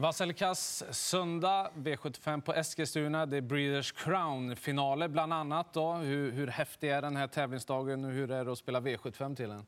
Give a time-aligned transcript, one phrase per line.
[0.00, 3.26] Vasilkas söndag, V75 på Eskilstuna.
[3.26, 5.72] Det är Breeders Crown-finaler bland annat.
[5.72, 5.92] Då.
[5.92, 9.48] Hur, hur häftig är den här tävlingsdagen och hur är det att spela V75 till
[9.48, 9.66] den?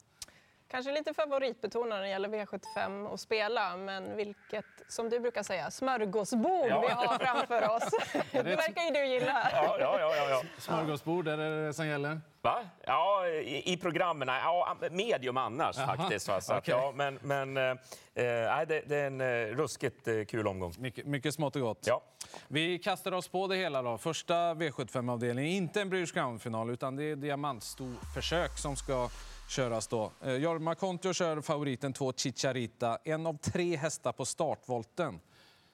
[0.69, 5.71] Kanske lite favoritbetonad när det gäller V75 att spela, men vilket, som du brukar säga,
[5.71, 6.81] smörgåsbord ja.
[6.81, 7.91] vi har framför oss.
[8.33, 9.51] det verkar ju du gilla.
[9.53, 10.43] Ja, ja, ja, ja.
[10.59, 12.21] Smörgåsbord, är det det som gäller?
[12.43, 12.65] Va?
[12.87, 14.29] Ja, i, i programmen.
[14.29, 15.97] Ja, medium annars Aha.
[15.97, 16.29] faktiskt.
[16.29, 16.41] Va?
[16.41, 16.75] Så okay.
[16.75, 17.75] ja, men men äh,
[18.15, 19.27] det, det, är en äh,
[19.57, 20.75] ruskigt äh, kul omgång.
[20.79, 21.85] Mycket, mycket smått och gott.
[21.87, 22.03] Ja.
[22.49, 23.83] Vi kastar oss på det hela.
[23.83, 23.99] då.
[23.99, 25.57] Första V75-avdelningen.
[25.57, 29.09] Inte en British Crown-final, utan det är diamantstorförsök som ska
[29.49, 30.13] köras då.
[30.25, 32.99] Eh, Jorma Kontio kör favoriten 2 Chicharita.
[33.05, 35.21] En av tre hästar på startvolten.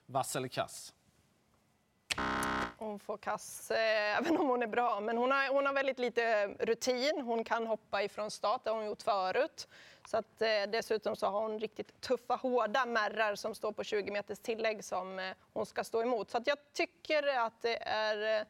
[0.06, 0.92] Vass eller kass?
[2.78, 5.00] Hon får kass, eh, även om hon är bra.
[5.00, 7.20] Men hon har, hon har väldigt lite rutin.
[7.20, 9.68] Hon kan hoppa ifrån start, det har hon gjort förut.
[10.08, 14.10] Så att, eh, dessutom så har hon riktigt tuffa, hårda märrar som står på 20
[14.10, 16.30] meters tillägg som eh, hon ska stå emot.
[16.30, 18.46] Så att jag tycker att det är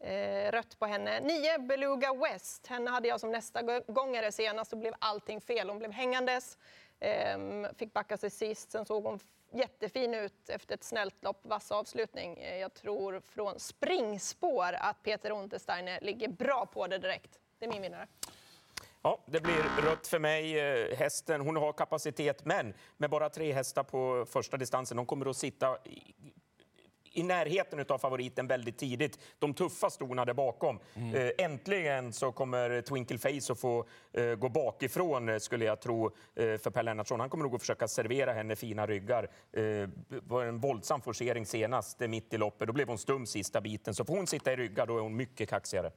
[0.00, 1.20] eh, rött på henne.
[1.20, 2.66] 9 Beluga West.
[2.66, 5.68] Henne hade jag som nästa gångare senast och blev allting fel.
[5.68, 6.58] Hon blev hängandes,
[7.00, 7.38] eh,
[7.78, 8.70] fick backa sig sist.
[8.70, 9.20] Sen såg hon
[9.52, 12.38] jättefin ut efter ett snällt lopp, vass avslutning.
[12.38, 17.38] Eh, jag tror från springspår att Peter Untersteiner ligger bra på det direkt.
[17.58, 18.06] Det är min vinnare.
[19.02, 20.60] Ja, det blir rött för mig.
[20.60, 24.96] Eh, hästen hon har kapacitet, men med bara tre hästar på första distansen.
[24.96, 25.78] De kommer att sitta
[27.16, 29.18] i närheten av favoriten väldigt tidigt.
[29.38, 30.78] De tuffa stona där bakom.
[30.94, 31.14] Mm.
[31.14, 36.10] Eh, äntligen så kommer Twinkle Face att få eh, gå bakifrån, eh, skulle jag tro,
[36.34, 37.20] för Per Lennartsson.
[37.20, 39.28] Han kommer nog att försöka servera henne fina ryggar.
[39.50, 42.66] Det var en våldsam forcering senast, mitt i loppet.
[42.66, 43.94] Då blev hon stum sista biten.
[43.94, 45.90] Så får hon sitta i ryggar, då är hon mycket kaxigare.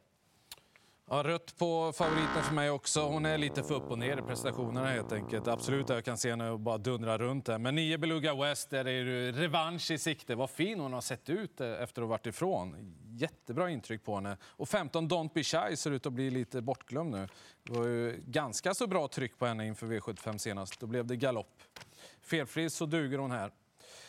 [1.11, 3.01] Ja, rött på favoriten för mig också.
[3.01, 5.47] Hon är lite för upp och ner i prestationerna helt enkelt.
[5.47, 7.57] Absolut, jag kan se henne bara dundra runt där.
[7.57, 10.35] Men 9 Beluga West, där är det revansch i sikte.
[10.35, 12.95] Vad fin hon har sett ut eh, efter att ha varit ifrån.
[13.07, 14.37] Jättebra intryck på henne.
[14.43, 17.27] Och 15 Don't Be Shy ser ut att bli lite bortglömd nu.
[17.63, 20.79] Det var ju ganska så bra tryck på henne inför V75 senast.
[20.79, 21.63] Då blev det galopp.
[22.21, 23.51] Felfri så duger hon här.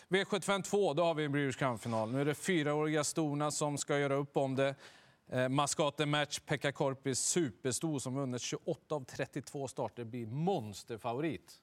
[0.08, 2.12] V75 2, då har vi en Breeders' Crown-final.
[2.12, 4.75] Nu är det fyraåriga Storna som ska göra upp om det.
[5.32, 11.54] Eh, maskoten Match, Pekka Korpis, superstor som vunnit 28 av 32 starter, blir monsterfavorit.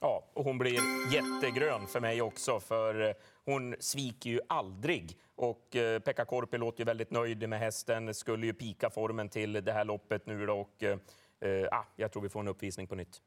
[0.00, 0.78] Ja, och hon blir
[1.12, 3.14] jättegrön för mig också, för eh,
[3.44, 5.18] hon sviker ju aldrig.
[5.34, 9.52] Och eh, Pekka Korpi låter ju väldigt nöjd med hästen, skulle ju pika formen till
[9.52, 10.98] det här loppet nu då, och eh,
[11.40, 13.22] eh ah, jag tror vi får en uppvisning på nytt.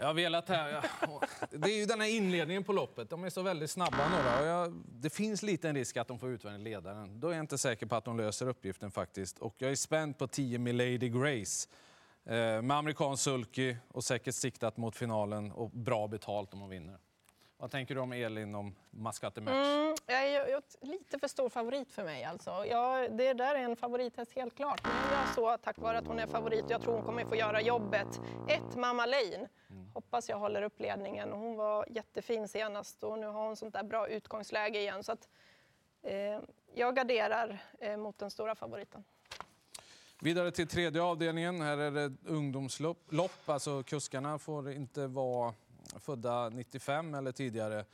[0.00, 0.84] Jag har velat här.
[1.50, 3.10] Det är ju den här inledningen på loppet.
[3.10, 4.46] De är så väldigt snabba några.
[4.46, 7.20] Jag, det finns lite en risk att de får utvändigt ledaren.
[7.20, 9.38] Då är jag inte säker på att de löser uppgiften faktiskt.
[9.38, 11.68] Och jag är spänd på 10 Milady Grace.
[12.24, 16.98] Eh, med amerikansk sulky och säkert siktat mot finalen och bra betalt om hon vinner.
[17.60, 19.54] Vad tänker du om Elin om Mascate Match?
[19.54, 22.24] Mm, jag är, jag lite för stor favorit för mig.
[22.24, 22.50] Alltså.
[22.50, 24.80] Jag, det där är en favorithäst helt klart.
[24.84, 27.60] Men jag så tack vare att hon är favorit jag tror hon kommer få göra
[27.60, 28.20] jobbet.
[28.48, 29.48] Ett, Mamma Lane.
[29.98, 31.32] Hoppas jag håller upp ledningen.
[31.32, 35.04] Hon var jättefin senast och nu har hon sånt där bra utgångsläge igen.
[35.04, 35.28] Så att,
[36.02, 36.38] eh,
[36.74, 39.04] jag garderar eh, mot den stora favoriten.
[40.20, 41.60] Vidare till tredje avdelningen.
[41.60, 43.48] Här är det ungdomslopp.
[43.48, 45.54] Alltså kuskarna får inte vara
[46.00, 47.84] födda 95 eller tidigare.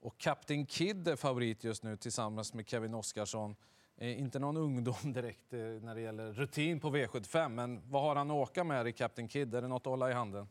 [0.00, 3.56] Och Captain Kid är favorit just nu tillsammans med Kevin Oskarsson.
[3.96, 8.16] Eh, inte någon ungdom direkt eh, när det gäller rutin på V75, men vad har
[8.16, 9.54] han att åka med i Captain Kid?
[9.54, 10.48] Är det något att hålla i handen?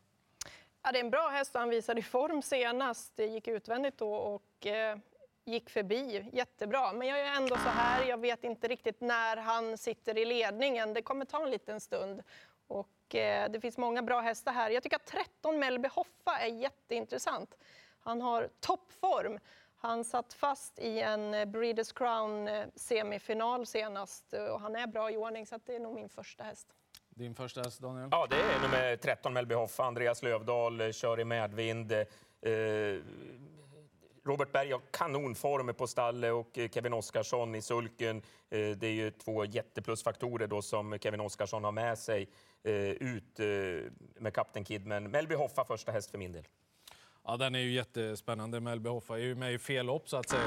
[0.82, 3.16] Ja, det är en bra häst och han visade form senast.
[3.16, 4.98] Det gick utvändigt då och eh,
[5.46, 6.30] gick förbi.
[6.34, 6.94] Jättebra.
[6.94, 10.94] Men jag är ändå så här, jag vet inte riktigt när han sitter i ledningen.
[10.94, 12.24] Det kommer ta en liten stund.
[12.68, 14.70] Och, eh, det finns många bra hästar här.
[14.70, 17.58] Jag tycker att 13 Melby Hoffa är jätteintressant.
[18.00, 19.40] Han har toppform.
[19.78, 25.18] Han satt fast i en eh, Breeders Crown-semifinal eh, senast och han är bra i
[25.18, 26.76] ordning så det är nog min första häst.
[27.19, 28.07] Din första häst, Daniel?
[28.12, 29.84] Ja, det är nummer 13, Melby Hoffa.
[29.84, 31.91] Andreas Lövdahl eh, kör i medvind.
[31.91, 32.01] Eh,
[34.25, 38.18] Robert Berg har kanonform på stallet och Kevin Oskarsson i sulken.
[38.18, 42.30] Eh, det är ju två jätteplusfaktorer då som Kevin Oskarsson har med sig
[42.63, 43.45] eh, ut eh,
[44.19, 44.86] med Captain Kid.
[44.86, 46.48] Men Melby Hoffa första häst för min del.
[47.24, 48.60] Ja, den är ju jättespännande.
[48.60, 50.42] Melby Hoffa är ju med i fel lopp så att säga.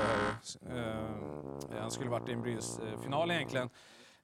[1.80, 3.70] Han skulle varit i en final egentligen.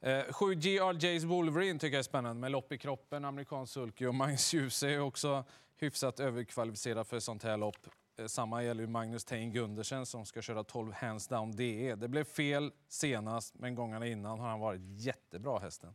[0.00, 4.14] Eh, 7 GRJ's Wolverine tycker jag är spännande med lopp i kroppen, amerikansk sulky och
[4.14, 5.44] Magnus Djuse är också
[5.76, 7.88] hyfsat överkvalificerad för sånt här lopp.
[8.18, 11.94] Eh, samma gäller ju Magnus Tein Gundersen som ska köra 12 hands down DE.
[11.94, 15.94] Det blev fel senast, men gångerna innan har han varit jättebra hästen.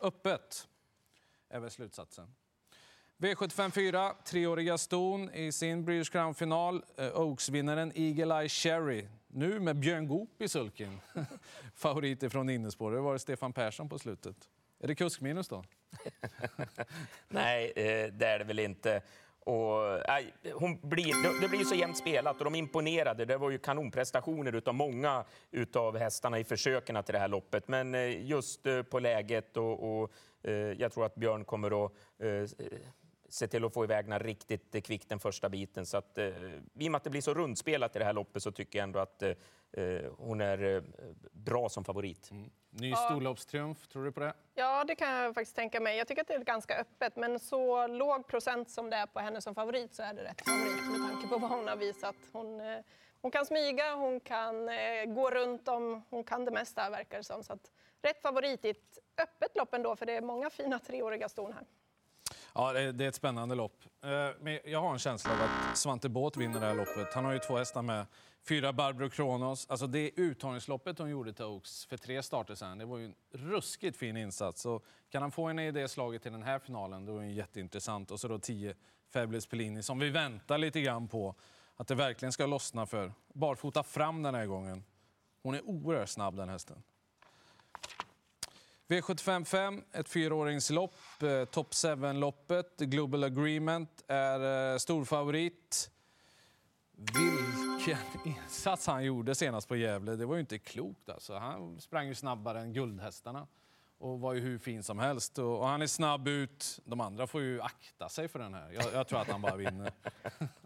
[0.00, 0.68] Öppet
[1.48, 2.34] är väl slutsatsen.
[3.18, 6.82] V75 4, treåriga ston i sin British Crown-final.
[6.96, 9.06] Eh, Oaks-vinnaren Eagle Eye Cherry.
[9.28, 11.00] Nu med Björn Goop i sulken.
[11.74, 12.92] Favorit från innerspår.
[12.92, 14.36] Det var Stefan Persson på slutet.
[14.80, 15.64] Är det kuskminus då?
[17.28, 19.02] Nej, eh, det är det väl inte.
[19.40, 23.24] Och, nej, hon blir, det blir så jämnt spelat och de imponerade.
[23.24, 25.24] Det var ju kanonprestationer av många
[25.74, 27.68] av hästarna i försöken till det här loppet.
[27.68, 30.12] Men eh, just på läget och, och
[30.76, 31.92] jag tror att Björn kommer att
[33.28, 35.86] se till att få iväg den riktigt kvickt den första biten.
[35.86, 38.52] Så att, I och med att det blir så rundspelat i det här loppet så
[38.52, 39.22] tycker jag ändå att
[40.16, 40.84] hon är
[41.32, 42.30] bra som favorit.
[42.30, 42.50] Mm.
[42.70, 44.34] Ny storloppstriumf, tror du på det?
[44.54, 45.96] Ja, det kan jag faktiskt tänka mig.
[45.96, 49.20] Jag tycker att det är ganska öppet, men så låg procent som det är på
[49.20, 52.16] henne som favorit så är det rätt favorit med tanke på vad hon har visat.
[52.32, 52.78] Hon, eh,
[53.20, 57.24] hon kan smyga, hon kan eh, gå runt om, hon kan det mesta verkar det
[57.24, 57.42] som.
[57.42, 57.72] Så att,
[58.02, 61.66] rätt favorit i ett öppet lopp ändå, för det är många fina treåriga ston här.
[62.58, 63.84] Ja, det är ett spännande lopp.
[64.04, 64.08] Eh,
[64.40, 67.14] men jag har en känsla av att Svante Båt vinner det här loppet.
[67.14, 68.06] Han har ju två hästar med.
[68.48, 69.66] Fyra Barbro Kronos.
[69.70, 73.14] Alltså det uttagningsloppet hon gjorde till Oaks för tre starter sen, det var ju en
[73.30, 74.62] ruskigt fin insats.
[74.62, 74.80] Så
[75.10, 78.10] kan han få henne i det slaget till den här finalen, då är det jätteintressant.
[78.10, 78.74] Och så då 10
[79.12, 81.34] Fabulous Pellini som vi väntar lite grann på
[81.76, 83.12] att det verkligen ska lossna för.
[83.34, 84.84] Barfota fram den här gången.
[85.42, 86.82] Hon är oerhört snabb den hästen.
[88.88, 91.22] V755, ett fyraåringslopp.
[91.22, 92.78] Eh, Top 7-loppet.
[92.78, 95.90] Global Agreement är eh, storfavorit.
[96.96, 100.16] Vilken insats han gjorde senast på Gävle.
[100.16, 101.08] Det var ju inte klokt.
[101.08, 101.34] Alltså.
[101.34, 103.46] Han sprang ju snabbare än guldhästarna
[103.98, 105.38] och var ju hur fin som helst.
[105.38, 106.80] Och, han är snabb ut.
[106.84, 108.70] De andra får ju akta sig för den här.
[108.72, 109.92] Jag, jag tror att han bara vinner.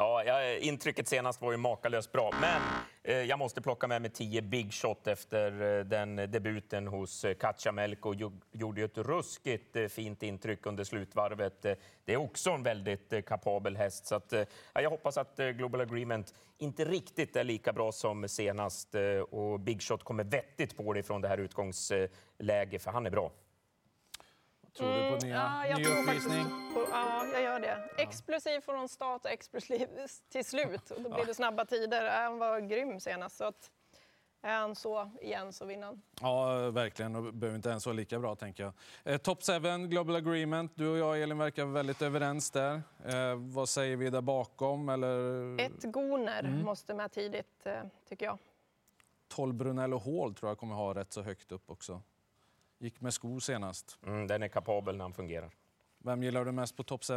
[0.00, 2.62] Ja, intrycket senast var ju makalöst bra, men
[3.02, 7.34] eh, jag måste plocka med mig tio big shot efter eh, den debuten hos eh,
[7.34, 8.14] Kacamelko.
[8.52, 11.64] Gjorde ju ett ruskigt eh, fint intryck under slutvarvet.
[11.64, 11.74] Eh,
[12.04, 14.32] det är också en väldigt eh, kapabel häst, så att,
[14.74, 18.94] jag hoppas att Global Agreement inte riktigt är lika bra som senast
[19.30, 23.30] och big shot kommer vettigt på det från det här utgångsläget, för han är bra.
[24.78, 26.44] Tror du på mm, nya, ja, jag ny uppvisning?
[26.74, 27.88] På, ja, jag gör det.
[27.96, 29.88] Explosiv från start och explosiv
[30.32, 30.90] till slut.
[30.90, 32.10] Och då blir det snabba tider.
[32.10, 33.36] Han var grym senast.
[33.36, 33.70] Så att,
[34.42, 36.02] är han så igen så vinner han.
[36.20, 37.16] Ja, verkligen.
[37.16, 38.72] Och behöver inte ens vara lika bra, tänker jag.
[39.04, 40.72] Eh, Top 7, Global Agreement.
[40.74, 42.82] Du och jag, Elin, verkar väldigt överens där.
[43.04, 44.88] Eh, vad säger vi där bakom?
[44.88, 45.60] Eller...
[45.60, 46.64] Ett Goner mm.
[46.64, 48.38] måste med tidigt, eh, tycker jag.
[49.28, 52.02] 12 Brunello Hall tror jag kommer ha rätt så högt upp också.
[52.78, 53.98] Gick med skor senast.
[54.06, 55.50] Mm, den är kapabel när han fungerar.
[55.98, 57.14] Vem gillar du mest på Top 7?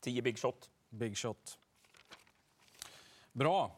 [0.00, 0.70] 10 Big Shot.
[0.88, 1.58] Big Shot.
[3.32, 3.76] Bra.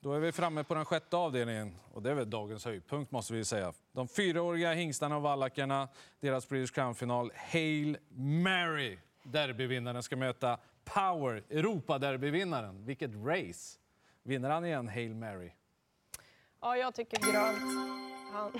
[0.00, 1.76] Då är vi framme på den sjätte avdelningen.
[1.92, 3.72] Och det är väl dagens höjdpunkt måste vi säga.
[3.92, 5.88] De fyraåriga hingstarna och vallackarna,
[6.20, 7.32] deras British Crown-final.
[7.36, 8.98] Hail Mary!
[9.22, 12.84] Derbyvinnaren ska möta Power, Europaderbyvinnaren.
[12.84, 13.78] Vilket race!
[14.22, 15.52] Vinner han igen, Hail Mary?
[16.60, 17.58] Ja, jag tycker grönt.
[18.32, 18.52] Han,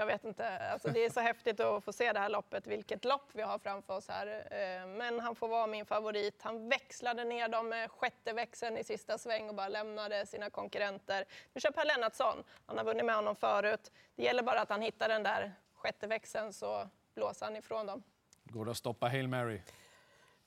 [0.00, 3.04] jag vet inte, alltså det är så häftigt att få se det här loppet, vilket
[3.04, 4.26] lopp vi har framför oss här.
[4.26, 6.42] Eh, men han får vara min favorit.
[6.42, 11.24] Han växlade ner dem med sjätte växeln i sista sväng och bara lämnade sina konkurrenter.
[11.52, 13.92] Nu kör Per Lennartsson, han har vunnit med honom förut.
[14.16, 18.02] Det gäller bara att han hittar den där sjätte växeln så blåser han ifrån dem.
[18.44, 19.60] Går det att stoppa Hail Mary?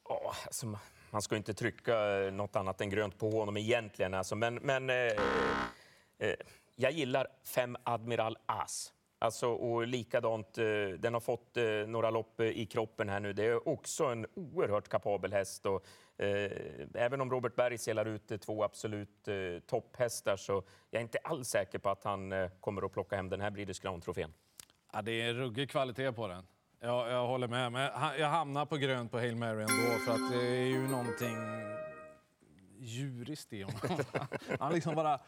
[0.09, 0.77] Ja, alltså,
[1.11, 1.95] man ska inte trycka
[2.31, 4.13] något annat än grönt på honom egentligen.
[4.13, 4.95] Alltså, men men eh,
[6.17, 6.35] eh,
[6.75, 8.93] jag gillar fem Admiral As.
[9.23, 10.65] Alltså, och likadant, eh,
[10.99, 13.33] den har fått eh, några lopp eh, i kroppen här nu.
[13.33, 15.65] Det är också en oerhört kapabel häst.
[15.65, 15.85] Och,
[16.23, 16.51] eh,
[16.93, 21.47] även om Robert Berg selar ut två absolut eh, topphästar så jag är inte alls
[21.47, 24.33] säker på att han eh, kommer att plocka hem den här Breeders Crown-trofén.
[24.93, 26.45] Ja, det är ruggig kvalitet på den.
[26.79, 27.71] Jag, jag håller med.
[27.71, 27.81] Men
[28.19, 31.37] jag hamnar på grönt på Hail Mary ändå för att det är ju någonting
[32.79, 33.79] djuriskt i honom.
[34.59, 35.19] Han liksom bara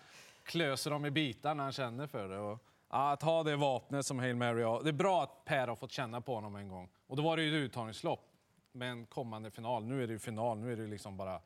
[0.43, 2.37] klöser dem i bitar när han känner för det.
[2.37, 2.59] Och
[2.95, 4.83] att ha det vapnet som Hail Mary har.
[4.83, 6.89] Det är bra att Per har fått känna på honom en gång.
[7.07, 8.31] Och då var det ju ett uttagningslopp.
[8.71, 11.41] Men kommande final, nu är det ju final, nu är det liksom bara...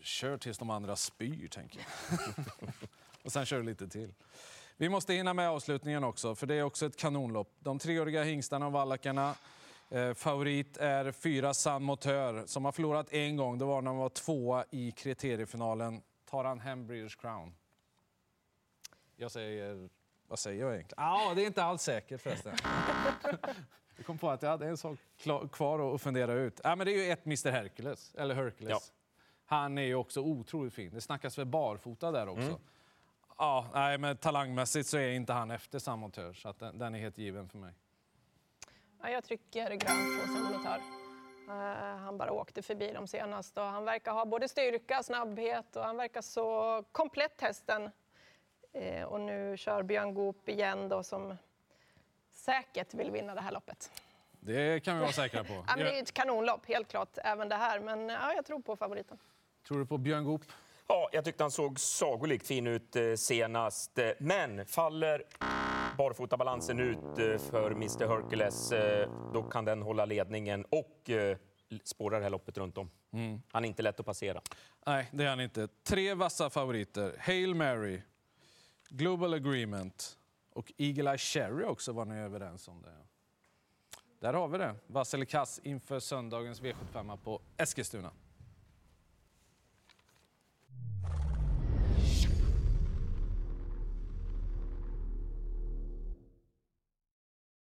[0.00, 2.44] Kör tills de andra spyr, tänker jag.
[3.22, 4.14] och sen kör du lite till.
[4.76, 7.52] Vi måste hinna med avslutningen också, för det är också ett kanonlopp.
[7.58, 9.34] De treåriga hingstarna och vallackarna.
[9.90, 13.58] Eh, favorit är fyra San Motör som har förlorat en gång.
[13.58, 16.02] Det var när han var tvåa i kriteriefinalen.
[16.30, 17.54] Tar han hem Breeders Crown?
[19.16, 19.88] Jag säger...
[20.28, 21.04] Vad säger jag egentligen?
[21.04, 22.56] Ja, det är inte alls säkert förresten.
[23.96, 24.98] Jag kom på att jag hade en sak
[25.52, 26.60] kvar att fundera ut.
[26.64, 28.70] Ja, men det är ju ett Mr Hercules, eller Hercules.
[28.70, 28.80] Ja.
[29.46, 30.94] Han är ju också otroligt fin.
[30.94, 32.42] Det snackas väl barfota där också.
[32.42, 32.60] Mm.
[33.38, 36.98] Ja, nej, men talangmässigt så är inte han efter Samotör, så att den, den, är
[36.98, 37.72] helt given för mig.
[39.02, 40.80] Ja, jag trycker grönt på Samotör.
[41.48, 45.82] Eh, han bara åkte förbi dem senast och han verkar ha både styrka, snabbhet och
[45.82, 47.90] han verkar så komplett hästen.
[48.74, 51.36] Eh, och nu kör Björn Goop igen då som
[52.32, 53.90] säkert vill vinna det här loppet.
[54.40, 55.52] Det kan vi vara säkra på.
[55.66, 57.80] Ja, men det är ett kanonlopp, helt klart, även det här.
[57.80, 59.18] Men ja, jag tror på favoriten.
[59.68, 60.42] Tror du på Björn Goop?
[60.88, 63.98] Ja, jag tyckte han såg sagolikt fin ut eh, senast.
[63.98, 65.22] Eh, men faller
[65.98, 68.72] barfotabalansen ut eh, för Mr Hercules,
[69.32, 71.10] då kan den hålla ledningen och
[71.84, 72.90] spåra det här loppet runt om.
[73.52, 74.40] Han är inte lätt att passera.
[74.86, 75.68] Nej, det är han inte.
[75.82, 77.16] Tre vassa favoriter.
[77.18, 78.02] Hail Mary,
[78.96, 80.18] Global Agreement
[80.50, 82.96] och Eagle Eye Cherry också var ni överens om det.
[84.20, 84.74] Där har vi det.
[84.86, 88.10] Vass kass inför söndagens V75 på Eskilstuna.